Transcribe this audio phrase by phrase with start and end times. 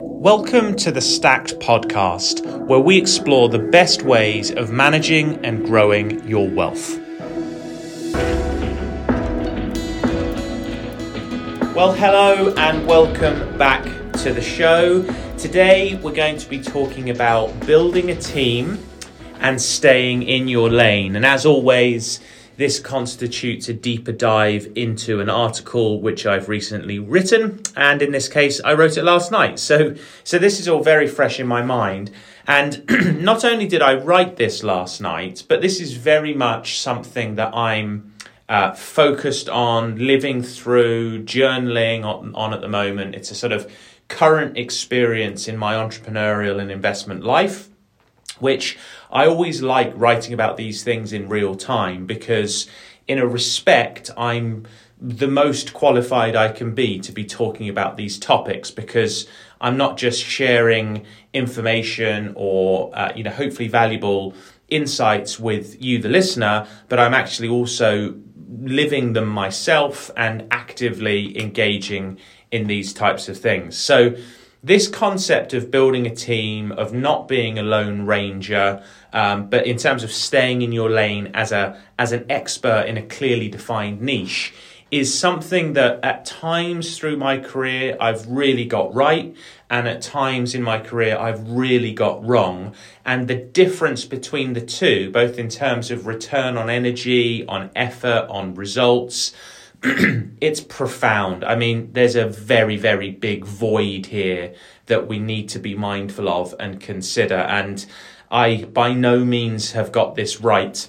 [0.00, 6.24] Welcome to the Stacked Podcast, where we explore the best ways of managing and growing
[6.24, 6.96] your wealth.
[11.74, 13.82] Well, hello and welcome back
[14.18, 15.02] to the show.
[15.36, 18.78] Today we're going to be talking about building a team
[19.40, 21.16] and staying in your lane.
[21.16, 22.20] And as always,
[22.58, 28.28] this constitutes a deeper dive into an article which I've recently written, and in this
[28.28, 29.60] case, I wrote it last night.
[29.60, 29.94] So,
[30.24, 32.10] so this is all very fresh in my mind.
[32.48, 32.84] And
[33.22, 37.54] not only did I write this last night, but this is very much something that
[37.54, 38.12] I'm
[38.48, 43.14] uh, focused on living through, journaling on, on at the moment.
[43.14, 43.70] It's a sort of
[44.08, 47.68] current experience in my entrepreneurial and investment life
[48.40, 48.78] which
[49.10, 52.68] I always like writing about these things in real time because,
[53.06, 54.66] in a respect, I'm
[55.00, 59.28] the most qualified I can be to be talking about these topics because
[59.60, 64.34] I'm not just sharing information or, uh, you know, hopefully valuable
[64.68, 68.16] insights with you, the listener, but I'm actually also
[68.60, 72.18] living them myself and actively engaging
[72.50, 73.76] in these types of things.
[73.76, 74.16] So,
[74.62, 79.76] this concept of building a team, of not being a lone ranger, um, but in
[79.76, 84.00] terms of staying in your lane as a as an expert in a clearly defined
[84.00, 84.52] niche,
[84.90, 89.34] is something that at times through my career I've really got right,
[89.70, 92.74] and at times in my career I've really got wrong.
[93.04, 98.26] And the difference between the two, both in terms of return on energy, on effort,
[98.28, 99.32] on results
[100.40, 101.44] it's profound.
[101.44, 104.54] I mean, there's a very, very big void here
[104.86, 107.36] that we need to be mindful of and consider.
[107.36, 107.84] And
[108.30, 110.88] I, by no means, have got this right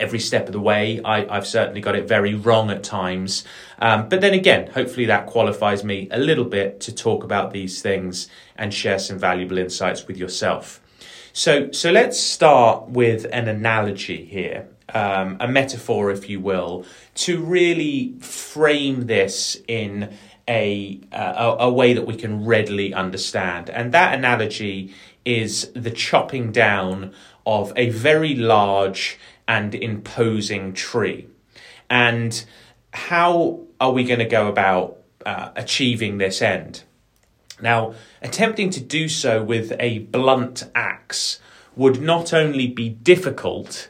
[0.00, 1.00] every step of the way.
[1.04, 3.44] I, have certainly got it very wrong at times.
[3.78, 7.82] Um, but then again, hopefully that qualifies me a little bit to talk about these
[7.82, 10.80] things and share some valuable insights with yourself.
[11.32, 16.84] So, so let's start with an analogy here um, a metaphor, if you will,
[17.14, 20.16] to really frame this in
[20.48, 23.68] a, uh, a, a way that we can readily understand.
[23.70, 24.94] And that analogy
[25.24, 27.12] is the chopping down
[27.46, 31.28] of a very large and imposing tree.
[31.90, 32.44] And
[32.92, 36.84] how are we going to go about uh, achieving this end?
[37.60, 41.40] Now, attempting to do so with a blunt axe
[41.76, 43.88] would not only be difficult,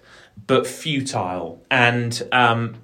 [0.48, 1.62] but futile.
[1.70, 2.76] And, um,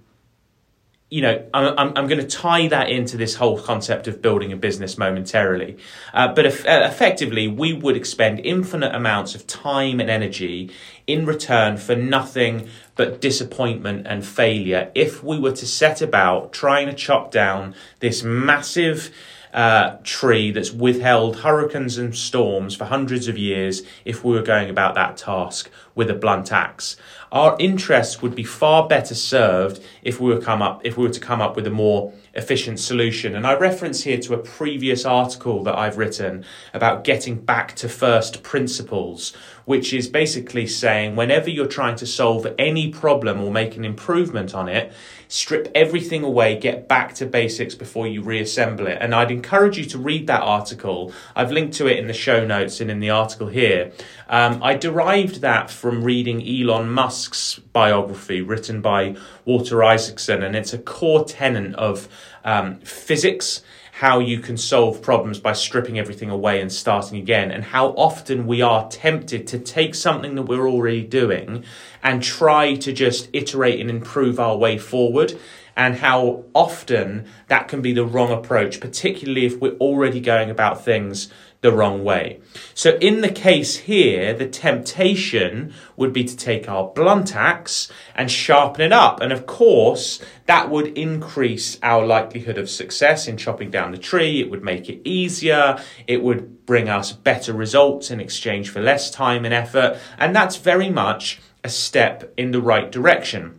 [1.10, 4.56] you know, I'm, I'm, going to tie that into this whole concept of building a
[4.56, 5.78] business momentarily.
[6.12, 10.70] Uh, but if, uh, effectively, we would expend infinite amounts of time and energy
[11.06, 16.86] in return for nothing but disappointment and failure if we were to set about trying
[16.86, 19.10] to chop down this massive
[19.54, 24.68] uh, tree that's withheld hurricanes and storms for hundreds of years if we were going
[24.68, 26.96] about that task with a blunt axe.
[27.30, 31.14] Our interests would be far better served if we were come up if we were
[31.14, 33.36] to come up with a more efficient solution.
[33.36, 37.88] And I reference here to a previous article that I've written about getting back to
[37.88, 39.32] first principles,
[39.64, 44.54] which is basically saying whenever you're trying to solve any problem or make an improvement
[44.54, 44.92] on it,
[45.34, 48.96] strip everything away, get back to basics before you reassemble it.
[49.00, 51.12] And I'd encourage you to read that article.
[51.34, 53.90] I've linked to it in the show notes and in the article here.
[54.28, 60.72] Um, I derived that from reading Elon Musk's biography written by Walter Isaacson, and it's
[60.72, 62.08] a core tenet of
[62.44, 63.60] um, physics
[63.98, 68.44] how you can solve problems by stripping everything away and starting again, and how often
[68.44, 71.62] we are tempted to take something that we're already doing
[72.02, 75.38] and try to just iterate and improve our way forward.
[75.76, 80.84] And how often that can be the wrong approach, particularly if we're already going about
[80.84, 81.32] things
[81.64, 82.40] the wrong way.
[82.74, 88.30] So, in the case here, the temptation would be to take our blunt axe and
[88.30, 89.22] sharpen it up.
[89.22, 94.42] And of course, that would increase our likelihood of success in chopping down the tree.
[94.42, 95.82] It would make it easier.
[96.06, 99.98] It would bring us better results in exchange for less time and effort.
[100.18, 103.58] And that's very much a step in the right direction.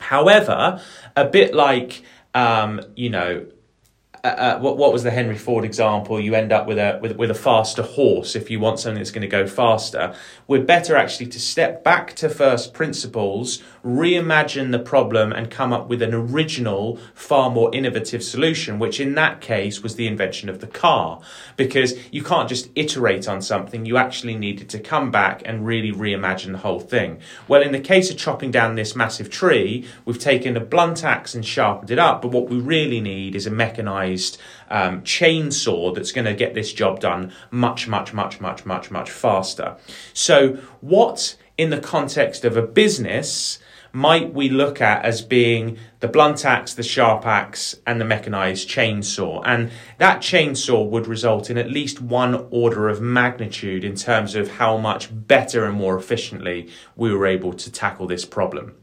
[0.00, 0.82] However,
[1.16, 2.02] a bit like,
[2.34, 3.46] um, you know,
[4.24, 6.20] uh, uh, what what was the Henry Ford example?
[6.20, 9.10] You end up with a with, with a faster horse if you want something that's
[9.10, 10.14] going to go faster.
[10.46, 15.88] We're better actually to step back to first principles, reimagine the problem, and come up
[15.88, 18.78] with an original, far more innovative solution.
[18.78, 21.20] Which in that case was the invention of the car,
[21.56, 23.86] because you can't just iterate on something.
[23.86, 27.20] You actually needed to come back and really reimagine the whole thing.
[27.46, 31.34] Well, in the case of chopping down this massive tree, we've taken a blunt axe
[31.34, 32.22] and sharpened it up.
[32.22, 34.07] But what we really need is a mechanized
[34.70, 39.10] um, chainsaw that's going to get this job done much, much, much, much, much, much
[39.10, 39.76] faster.
[40.12, 43.58] So, what in the context of a business
[43.92, 48.68] might we look at as being the blunt axe, the sharp axe, and the mechanized
[48.68, 49.42] chainsaw?
[49.44, 54.52] And that chainsaw would result in at least one order of magnitude in terms of
[54.52, 58.74] how much better and more efficiently we were able to tackle this problem.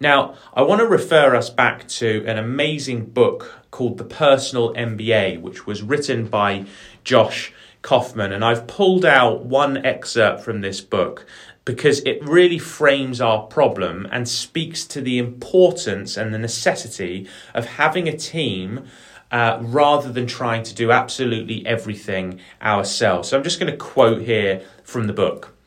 [0.00, 5.40] Now, I want to refer us back to an amazing book called The Personal MBA,
[5.40, 6.66] which was written by
[7.02, 7.52] Josh
[7.82, 8.32] Kaufman.
[8.32, 11.26] And I've pulled out one excerpt from this book
[11.64, 17.66] because it really frames our problem and speaks to the importance and the necessity of
[17.66, 18.84] having a team
[19.30, 23.28] uh, rather than trying to do absolutely everything ourselves.
[23.28, 25.57] So I'm just going to quote here from the book.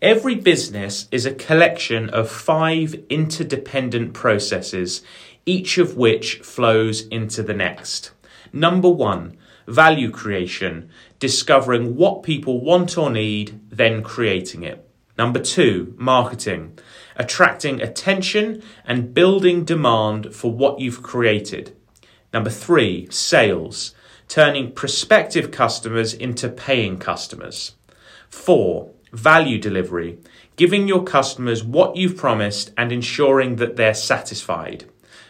[0.00, 5.02] Every business is a collection of five interdependent processes,
[5.44, 8.12] each of which flows into the next.
[8.52, 9.36] Number one,
[9.66, 14.88] value creation, discovering what people want or need, then creating it.
[15.18, 16.78] Number two, marketing,
[17.16, 21.76] attracting attention and building demand for what you've created.
[22.32, 23.96] Number three, sales,
[24.28, 27.74] turning prospective customers into paying customers.
[28.28, 30.18] Four, value delivery,
[30.56, 34.84] giving your customers what you've promised and ensuring that they're satisfied.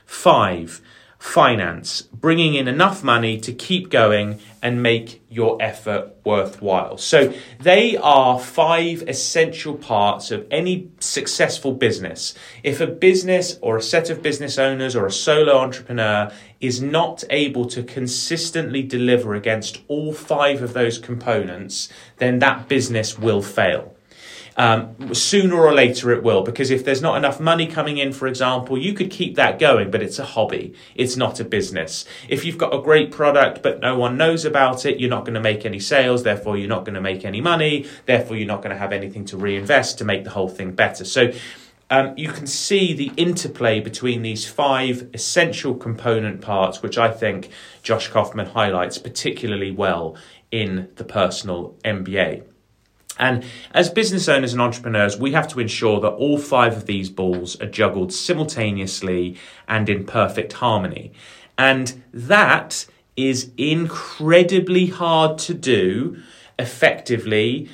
[0.05, 0.81] Five,
[1.19, 6.97] finance, bringing in enough money to keep going and make your effort worthwhile.
[6.97, 12.35] So, they are five essential parts of any successful business.
[12.62, 17.25] If a business or a set of business owners or a solo entrepreneur is not
[17.31, 21.88] able to consistently deliver against all five of those components,
[22.19, 23.94] then that business will fail.
[24.58, 28.26] Um, sooner or later it will, because if there's not enough money coming in, for
[28.26, 30.75] example, you could keep that going, but it's a hobby.
[30.96, 32.05] It's not a business.
[32.28, 35.34] If you've got a great product, but no one knows about it, you're not going
[35.34, 38.60] to make any sales, therefore you're not going to make any money, therefore you're not
[38.60, 41.05] going to have anything to reinvest to make the whole thing better.
[41.05, 41.32] So,
[41.90, 47.49] um, you can see the interplay between these five essential component parts, which I think
[47.82, 50.16] Josh Kaufman highlights particularly well
[50.50, 52.43] in the personal MBA.
[53.19, 57.11] And as business owners and entrepreneurs, we have to ensure that all five of these
[57.11, 59.37] balls are juggled simultaneously
[59.67, 61.12] and in perfect harmony.
[61.56, 62.87] And that
[63.17, 66.19] is incredibly hard to do
[66.59, 67.69] effectively,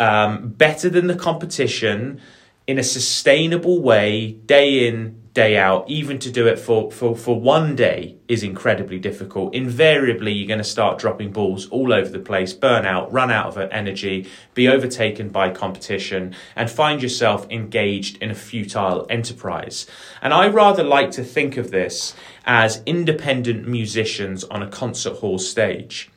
[0.00, 2.20] um, better than the competition
[2.66, 7.40] in a sustainable way, day in, day out, even to do it for, for, for
[7.40, 9.54] one day is incredibly difficult.
[9.54, 13.56] Invariably, you're going to start dropping balls all over the place, burn out, run out
[13.56, 19.86] of energy, be overtaken by competition, and find yourself engaged in a futile enterprise.
[20.20, 25.38] And I rather like to think of this as independent musicians on a concert hall
[25.38, 26.10] stage.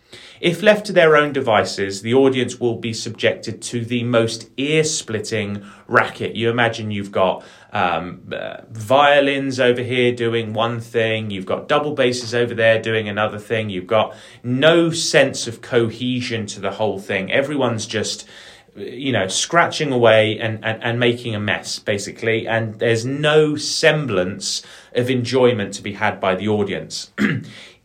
[0.43, 4.83] If left to their own devices, the audience will be subjected to the most ear
[4.83, 6.35] splitting racket.
[6.35, 11.93] You imagine you've got um, uh, violins over here doing one thing, you've got double
[11.93, 16.99] basses over there doing another thing, you've got no sense of cohesion to the whole
[16.99, 17.31] thing.
[17.31, 18.27] Everyone's just
[18.75, 24.63] you know, scratching away and, and, and making a mess, basically, and there's no semblance
[24.93, 27.11] of enjoyment to be had by the audience.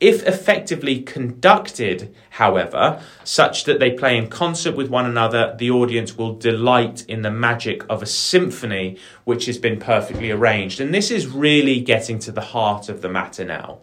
[0.01, 6.17] If effectively conducted, however, such that they play in concert with one another, the audience
[6.17, 10.81] will delight in the magic of a symphony which has been perfectly arranged.
[10.81, 13.79] And this is really getting to the heart of the matter now,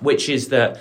[0.00, 0.78] which is that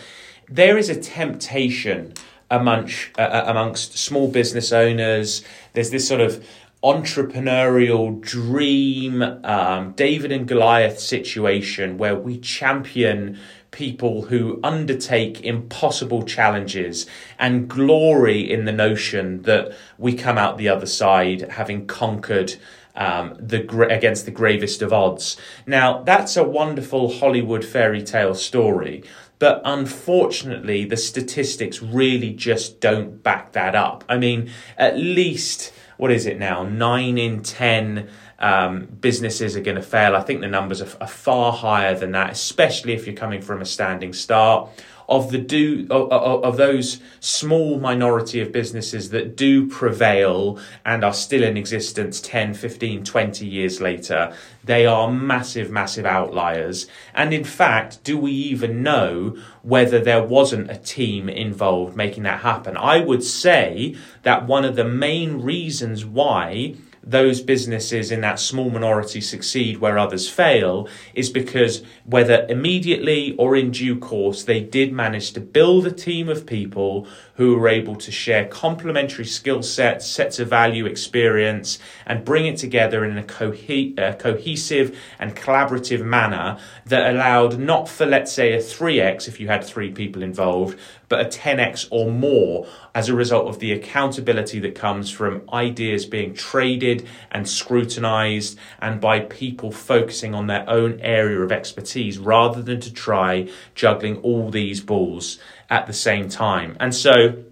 [0.50, 2.13] there is a temptation
[2.50, 5.43] amongst, uh, uh amongst small business owners.
[5.74, 6.43] There's this sort of
[6.84, 13.39] entrepreneurial dream, um, David and Goliath situation where we champion
[13.75, 17.05] people who undertake impossible challenges
[17.38, 22.55] and glory in the notion that we come out the other side having conquered
[22.96, 25.36] um, the against the gravest of odds.
[25.67, 29.03] Now that's a wonderful Hollywood fairy tale story,
[29.39, 34.05] but unfortunately the statistics really just don't back that up.
[34.08, 36.63] I mean, at least what is it now?
[36.63, 40.15] Nine in ten um, businesses are going to fail.
[40.15, 43.61] I think the numbers are, are, far higher than that, especially if you're coming from
[43.61, 44.69] a standing start.
[45.07, 51.13] Of the do of, of those small minority of businesses that do prevail and are
[51.13, 56.87] still in existence 10, 15, 20 years later, they are massive, massive outliers.
[57.13, 62.39] And in fact, do we even know whether there wasn't a team involved making that
[62.39, 62.75] happen?
[62.75, 68.69] I would say that one of the main reasons why those businesses in that small
[68.69, 74.91] minority succeed where others fail is because whether immediately or in due course, they did
[74.91, 80.07] manage to build a team of people who were able to share complementary skill sets,
[80.07, 86.03] sets of value, experience, and bring it together in a co- uh, cohesive and collaborative
[86.03, 90.79] manner that allowed not for, let's say, a 3x if you had three people involved,
[91.09, 96.05] but a 10x or more as a result of the accountability that comes from ideas
[96.05, 102.62] being traded and scrutinized and by people focusing on their own area of expertise rather
[102.62, 106.75] than to try juggling all these balls at the same time.
[106.79, 107.43] And so,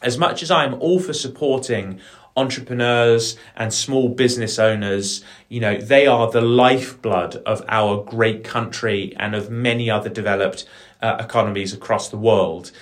[0.00, 2.00] as much as I'm all for supporting
[2.38, 9.12] entrepreneurs and small business owners, you know, they are the lifeblood of our great country
[9.16, 10.64] and of many other developed
[11.02, 12.72] uh, economies across the world.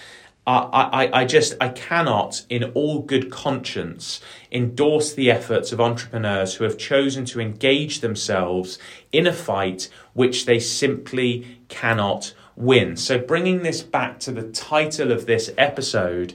[0.47, 4.21] I, I, I just I cannot, in all good conscience,
[4.53, 8.79] endorse the efforts of entrepreneurs who have chosen to engage themselves
[9.11, 12.97] in a fight which they simply cannot win.
[12.97, 16.35] So, bringing this back to the title of this episode,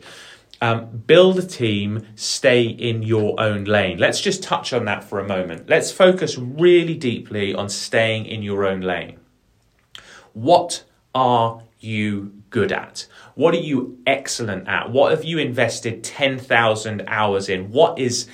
[0.62, 3.98] um, build a team, stay in your own lane.
[3.98, 5.70] Let's just touch on that for a moment.
[5.70, 9.20] Let's focus really deeply on staying in your own lane.
[10.34, 10.84] What
[11.16, 13.08] are you good at?
[13.36, 14.92] What are you excellent at?
[14.92, 17.72] What have you invested 10,000 hours in?
[17.72, 18.28] What is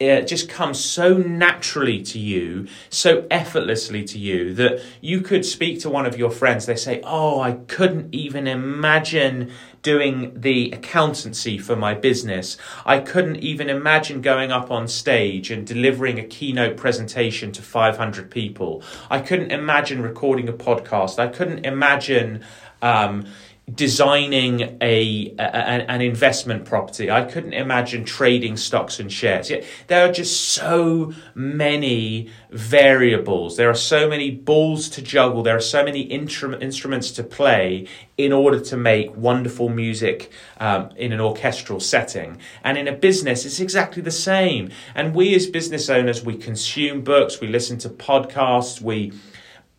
[0.00, 5.80] it just comes so naturally to you, so effortlessly to you that you could speak
[5.80, 6.66] to one of your friends.
[6.66, 12.56] They say, Oh, I couldn't even imagine doing the accountancy for my business.
[12.84, 18.30] I couldn't even imagine going up on stage and delivering a keynote presentation to 500
[18.30, 18.82] people.
[19.10, 21.18] I couldn't imagine recording a podcast.
[21.20, 22.44] I couldn't imagine.
[22.84, 23.26] Um,
[23.72, 25.42] designing a, a,
[25.90, 27.10] an investment property.
[27.10, 29.48] I couldn't imagine trading stocks and shares.
[29.48, 33.56] Yeah, there are just so many variables.
[33.56, 35.42] There are so many balls to juggle.
[35.42, 37.88] There are so many instruments to play
[38.18, 42.38] in order to make wonderful music um, in an orchestral setting.
[42.62, 44.70] And in a business, it's exactly the same.
[44.94, 49.12] And we as business owners, we consume books, we listen to podcasts, we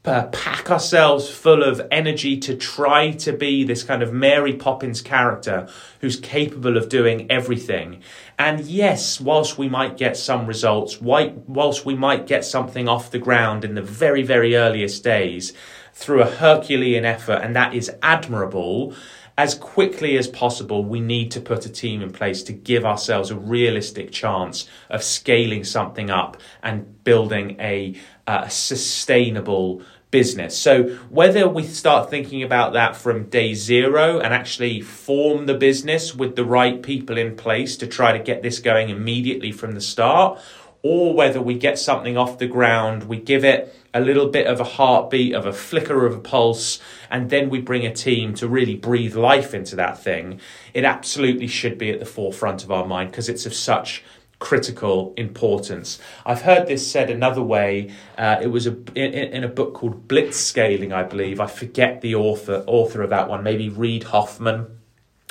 [0.06, 5.02] uh, pack ourselves full of energy to try to be this kind of Mary Poppins
[5.02, 5.68] character
[6.02, 8.02] who's capable of doing everything.
[8.38, 13.20] And yes, whilst we might get some results, whilst we might get something off the
[13.20, 15.54] ground in the very, very earliest days
[15.94, 18.94] through a Herculean effort, and that is admirable,
[19.38, 23.32] as quickly as possible, we need to put a team in place to give ourselves
[23.32, 27.96] a realistic chance of scaling something up and building a,
[28.28, 30.58] uh, sustainable business.
[30.58, 36.16] So whether we start thinking about that from day zero and actually form the business
[36.16, 39.82] with the right people in place to try to get this going immediately from the
[39.82, 40.40] start,
[40.82, 44.60] or whether we get something off the ground, we give it a little bit of
[44.60, 48.48] a heartbeat, of a flicker of a pulse, and then we bring a team to
[48.48, 50.40] really breathe life into that thing,
[50.74, 54.04] it absolutely should be at the forefront of our mind because it's of such
[54.38, 55.98] critical importance.
[56.26, 57.94] I've heard this said another way.
[58.18, 61.40] Uh, it was a, in, in, a book called Blitzscaling, I believe.
[61.40, 63.44] I forget the author author of that one.
[63.44, 64.68] Maybe Reid Hoffman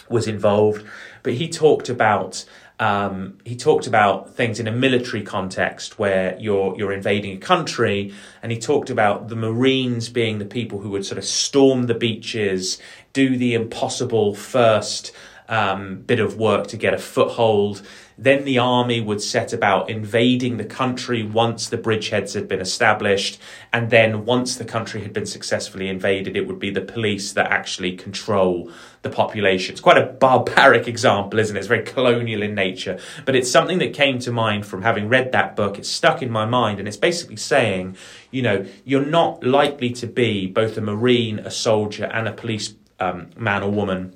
[0.09, 0.87] was involved,
[1.23, 2.47] but he talked about.
[2.81, 8.13] Um, he talked about things in a military context where you're you're invading a country,
[8.43, 11.95] and he talked about the Marines being the people who would sort of storm the
[11.95, 12.81] beaches,
[13.13, 15.13] do the impossible first
[15.49, 17.83] um, bit of work to get a foothold.
[18.17, 23.41] Then the army would set about invading the country once the bridgeheads had been established.
[23.73, 27.51] And then once the country had been successfully invaded, it would be the police that
[27.51, 28.71] actually control
[29.03, 29.73] the population.
[29.73, 31.59] It's quite a barbaric example, isn't it?
[31.59, 32.99] It's very colonial in nature.
[33.25, 35.79] But it's something that came to mind from having read that book.
[35.79, 36.79] It's stuck in my mind.
[36.79, 37.97] And it's basically saying,
[38.31, 42.75] you know, you're not likely to be both a Marine, a soldier, and a police
[43.01, 44.15] um, man or woman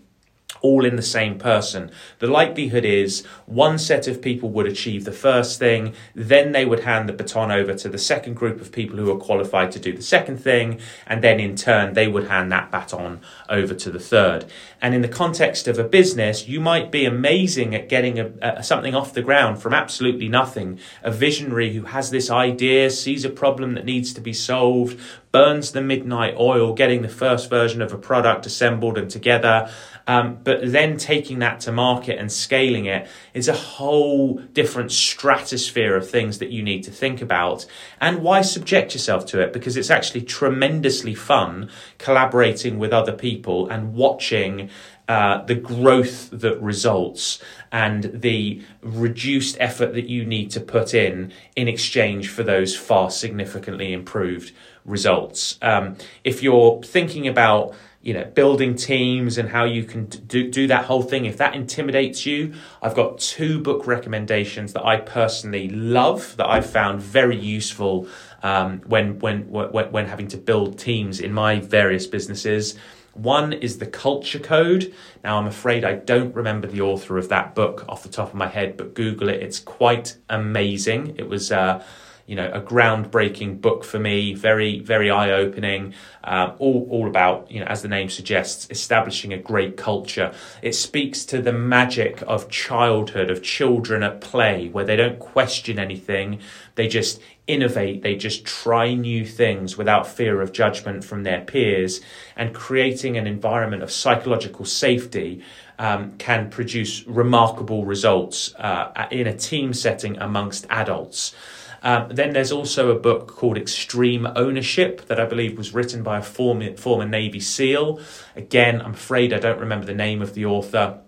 [0.61, 1.91] all in the same person.
[2.19, 6.81] The likelihood is one set of people would achieve the first thing, then they would
[6.81, 9.93] hand the baton over to the second group of people who are qualified to do
[9.93, 14.01] the second thing, and then in turn they would hand that baton over to the
[14.01, 14.45] third.
[14.81, 18.63] And in the context of a business, you might be amazing at getting a, a,
[18.63, 20.79] something off the ground from absolutely nothing.
[21.03, 24.99] A visionary who has this idea, sees a problem that needs to be solved,
[25.33, 29.71] burns the midnight oil getting the first version of a product assembled and together.
[30.09, 35.95] Um, but then taking that to market and scaling it is a whole different stratosphere
[35.95, 37.67] of things that you need to think about.
[38.01, 39.53] And why subject yourself to it?
[39.53, 44.71] Because it's actually tremendously fun collaborating with other people and watching
[45.09, 51.33] uh, the growth that results and the reduced effort that you need to put in
[51.57, 54.53] in exchange for those far significantly improved
[54.89, 55.59] results.
[55.63, 60.67] Um, if you're thinking about you know building teams and how you can do, do
[60.69, 65.69] that whole thing if that intimidates you i've got two book recommendations that i personally
[65.69, 68.07] love that i've found very useful
[68.45, 72.79] um, when, when when when having to build teams in my various businesses
[73.15, 74.95] one is the Culture Code.
[75.25, 78.35] Now, I'm afraid I don't remember the author of that book off the top of
[78.35, 79.43] my head, but Google it.
[79.43, 81.17] It's quite amazing.
[81.19, 81.51] It was.
[81.51, 81.83] Uh,
[82.29, 85.95] you know, a groundbreaking book for me, very, very eye opening,
[86.25, 90.35] um, all, all about, you know, as the name suggests, establishing a great culture.
[90.61, 95.79] It speaks to the magic of childhood, of children at play, where they don't question
[95.79, 96.41] anything,
[96.75, 102.03] they just innovate, they just try new things without fear of judgment from their peers,
[102.37, 105.43] and creating an environment of psychological safety.
[105.81, 111.37] Um, can produce remarkable results uh, in a team setting amongst adults.
[111.83, 116.19] Um, then there's also a book called Extreme Ownership that I believe was written by
[116.19, 118.01] a former, former Navy SEAL.
[118.37, 120.99] Again, I'm afraid I don't remember the name of the author,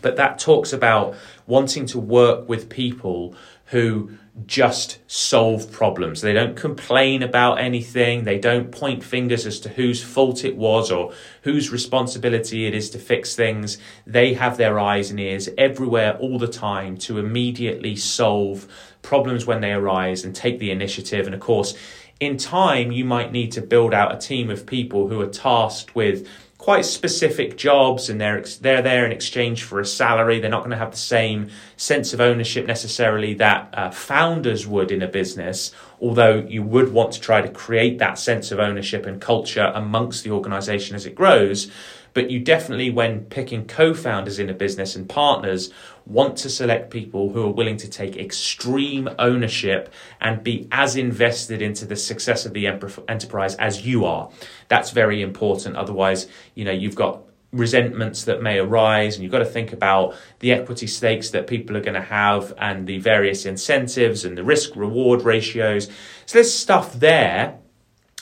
[0.00, 1.14] but that talks about
[1.46, 3.34] wanting to work with people
[3.66, 4.10] who
[4.44, 6.20] just solve problems.
[6.20, 8.24] They don't complain about anything.
[8.24, 12.90] They don't point fingers as to whose fault it was or whose responsibility it is
[12.90, 13.78] to fix things.
[14.06, 18.68] They have their eyes and ears everywhere all the time to immediately solve
[19.00, 21.24] problems when they arise and take the initiative.
[21.26, 21.74] And of course,
[22.20, 25.94] in time, you might need to build out a team of people who are tasked
[25.94, 26.28] with
[26.66, 30.40] quite specific jobs and they're they're there in exchange for a salary.
[30.40, 34.90] They're not going to have the same sense of ownership necessarily that uh, founders would
[34.90, 35.70] in a business.
[36.00, 40.24] Although you would want to try to create that sense of ownership and culture amongst
[40.24, 41.70] the organization as it grows.
[42.14, 45.72] But you definitely, when picking co founders in a business and partners,
[46.06, 51.60] want to select people who are willing to take extreme ownership and be as invested
[51.60, 54.30] into the success of the enterprise as you are.
[54.68, 55.76] That's very important.
[55.76, 57.22] Otherwise, you know, you've got
[57.52, 61.76] resentments that may arise and you've got to think about the equity stakes that people
[61.76, 65.86] are going to have and the various incentives and the risk reward ratios
[66.26, 67.58] so there's stuff there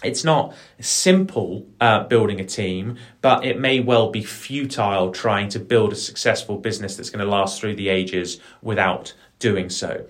[0.04, 5.58] it's not simple uh, building a team, but it may well be futile trying to
[5.58, 10.06] build a successful business that's going to last through the ages without doing so.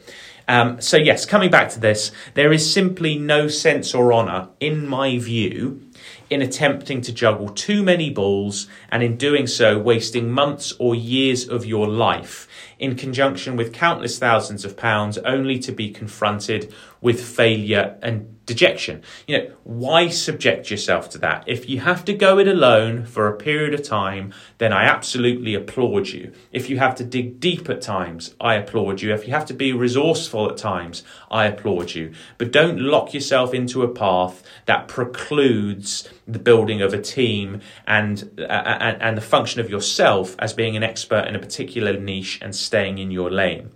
[0.47, 4.87] Um, so, yes, coming back to this, there is simply no sense or honour, in
[4.87, 5.81] my view,
[6.29, 11.49] in attempting to juggle too many balls and in doing so wasting months or years
[11.49, 12.47] of your life
[12.79, 16.73] in conjunction with countless thousands of pounds only to be confronted
[17.05, 19.03] with failure and dejection.
[19.27, 21.45] You know, why subject yourself to that?
[21.47, 25.55] If you have to go it alone for a period of time, then I absolutely
[25.55, 26.33] applaud you.
[26.51, 29.13] If you have to dig deep at times, I applaud you.
[29.13, 32.15] If you have to be resourceful at times, I applaud you.
[32.39, 38.31] But don't lock yourself into a path that precludes the building of a team and,
[38.39, 42.39] uh, and, and the function of yourself as being an expert in a particular niche
[42.41, 43.73] and staying in your lane.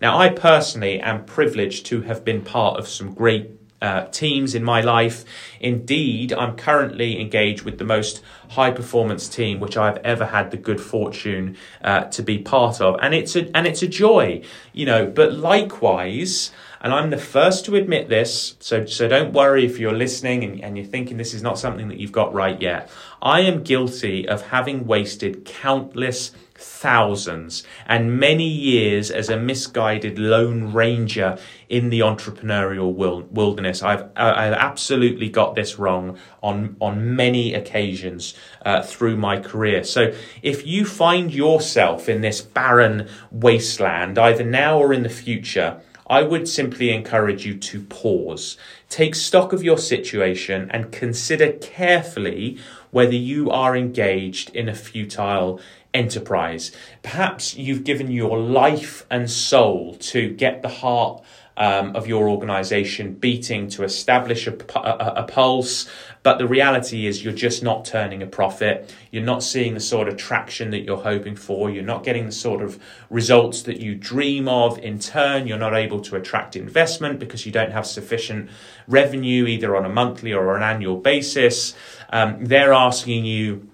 [0.00, 3.50] Now, I personally am privileged to have been part of some great
[3.84, 5.24] uh, teams in my life.
[5.60, 10.56] Indeed, I'm currently engaged with the most high performance team which I've ever had the
[10.56, 14.86] good fortune uh, to be part of, and it's a and it's a joy, you
[14.86, 15.06] know.
[15.06, 16.50] But likewise,
[16.84, 20.62] and I'm the first to admit this, so, so don't worry if you're listening and,
[20.62, 22.90] and you're thinking this is not something that you've got right yet.
[23.22, 30.74] I am guilty of having wasted countless thousands and many years as a misguided lone
[30.74, 31.38] ranger
[31.70, 33.82] in the entrepreneurial wilderness.
[33.82, 39.84] I've, I've absolutely got this wrong on, on many occasions uh, through my career.
[39.84, 45.80] So if you find yourself in this barren wasteland, either now or in the future,
[46.06, 52.58] I would simply encourage you to pause, take stock of your situation, and consider carefully
[52.90, 55.60] whether you are engaged in a futile
[55.94, 56.72] enterprise.
[57.02, 61.22] Perhaps you've given your life and soul to get the heart
[61.56, 65.88] um, of your organization beating to establish a, a, a, pulse.
[66.22, 68.92] But the reality is, you're just not turning a profit.
[69.10, 71.70] You're not seeing the sort of traction that you're hoping for.
[71.70, 74.78] You're not getting the sort of results that you dream of.
[74.78, 78.50] In turn, you're not able to attract investment because you don't have sufficient
[78.88, 81.74] revenue either on a monthly or an annual basis.
[82.10, 83.68] Um, they're asking you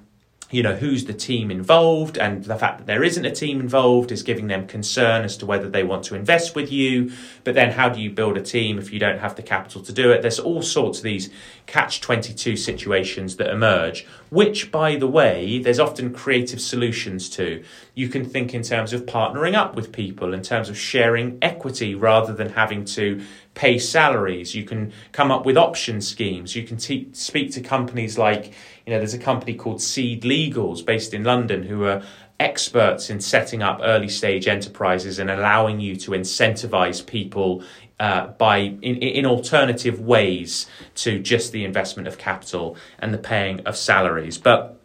[0.51, 4.11] you know who's the team involved and the fact that there isn't a team involved
[4.11, 7.13] is giving them concern as to whether they want to invest with you.
[7.45, 9.93] But then how do you build a team if you don't have the capital to
[9.93, 10.23] do it?
[10.23, 11.31] There's all sorts of these
[11.67, 17.63] catch 22 situations that emerge which by the way there's often creative solutions to.
[17.95, 21.95] You can think in terms of partnering up with people in terms of sharing equity
[21.95, 23.23] rather than having to
[23.55, 28.17] pay salaries you can come up with option schemes you can te- speak to companies
[28.17, 28.53] like
[28.91, 32.03] you know, there's a company called SeedLegals based in London who are
[32.41, 37.63] experts in setting up early stage enterprises and allowing you to incentivize people
[38.01, 43.61] uh, by in, in alternative ways to just the investment of capital and the paying
[43.61, 44.39] of salaries.
[44.39, 44.81] But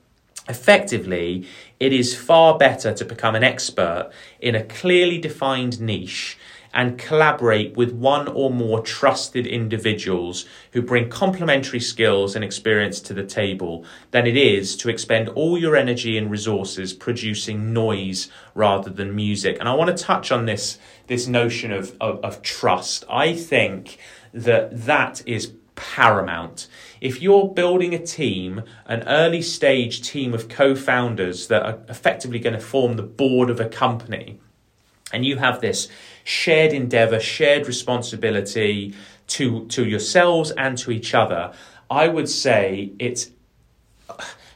[0.48, 1.48] effectively,
[1.80, 6.38] it is far better to become an expert in a clearly defined niche
[6.76, 13.14] and collaborate with one or more trusted individuals who bring complementary skills and experience to
[13.14, 18.90] the table than it is to expend all your energy and resources producing noise rather
[18.90, 19.58] than music.
[19.60, 23.06] And I want to touch on this, this notion of, of, of trust.
[23.10, 23.98] I think
[24.34, 26.68] that that is paramount.
[27.00, 32.40] If you're building a team, an early stage team of co founders that are effectively
[32.40, 34.40] going to form the board of a company,
[35.16, 35.88] and you have this
[36.26, 38.94] shared endeavor, shared responsibility
[39.28, 41.54] to, to yourselves and to each other,
[41.90, 43.32] I would say it's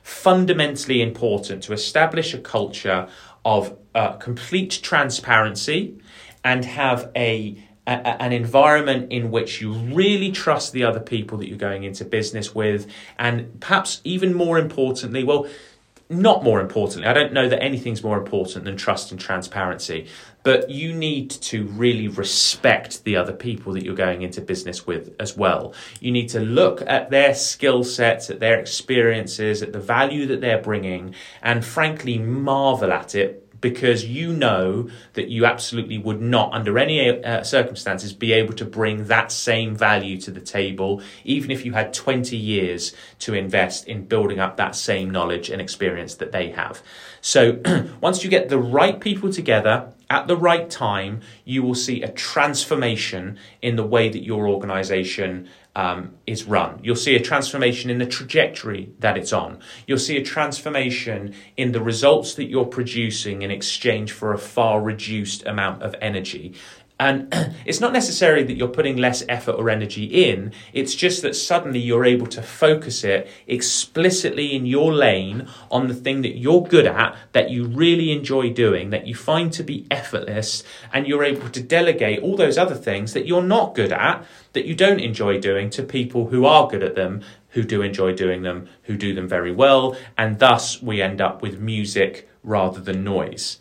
[0.03, 3.07] fundamentally important to establish a culture
[3.45, 5.97] of uh, complete transparency
[6.43, 11.47] and have a, a, an environment in which you really trust the other people that
[11.47, 12.85] you're going into business with.
[13.17, 15.47] And perhaps even more importantly well
[16.09, 20.07] not more importantly, I don't know that anything's more important than trust and transparency,
[20.43, 25.13] but you need to really respect the other people that you're going into business with
[25.19, 25.73] as well.
[25.99, 30.41] You need to look at their skill sets, at their experiences, at the value that
[30.41, 36.53] they're bringing, and frankly, marvel at it because you know that you absolutely would not,
[36.53, 41.51] under any uh, circumstances, be able to bring that same value to the table, even
[41.51, 46.15] if you had 20 years to invest in building up that same knowledge and experience
[46.15, 46.81] that they have.
[47.21, 47.59] So,
[48.01, 52.11] once you get the right people together at the right time, you will see a
[52.11, 56.79] transformation in the way that your organization um, is run.
[56.83, 59.59] You'll see a transformation in the trajectory that it's on.
[59.85, 64.81] You'll see a transformation in the results that you're producing in exchange for a far
[64.81, 66.55] reduced amount of energy.
[66.99, 67.33] And
[67.65, 71.79] it's not necessarily that you're putting less effort or energy in, it's just that suddenly
[71.79, 76.85] you're able to focus it explicitly in your lane on the thing that you're good
[76.85, 81.49] at, that you really enjoy doing, that you find to be effortless, and you're able
[81.49, 85.39] to delegate all those other things that you're not good at, that you don't enjoy
[85.39, 89.13] doing to people who are good at them, who do enjoy doing them, who do
[89.13, 93.59] them very well, and thus we end up with music rather than noise.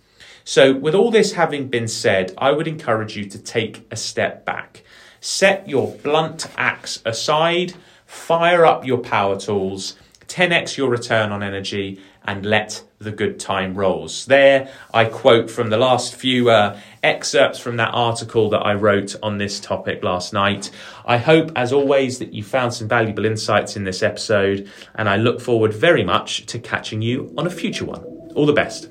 [0.49, 4.47] So, with all this having been said, I would encourage you to take a step
[4.47, 4.83] back.
[5.21, 7.75] Set your blunt axe aside,
[8.07, 13.75] fire up your power tools, 10x your return on energy, and let the good time
[13.75, 14.25] rolls.
[14.25, 19.17] There, I quote from the last few uh, excerpts from that article that I wrote
[19.23, 20.71] on this topic last night.
[21.05, 25.17] I hope, as always, that you found some valuable insights in this episode, and I
[25.17, 28.03] look forward very much to catching you on a future one.
[28.35, 28.89] All the best.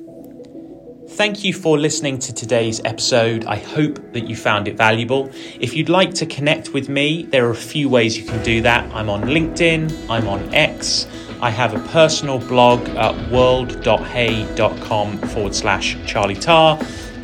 [1.18, 3.46] Thank you for listening to today's episode.
[3.46, 5.32] I hope that you found it valuable.
[5.60, 8.62] If you'd like to connect with me, there are a few ways you can do
[8.62, 8.84] that.
[8.94, 11.08] I'm on LinkedIn, I'm on X,
[11.42, 16.80] I have a personal blog at world.hey.com forward slash Charlie Tar.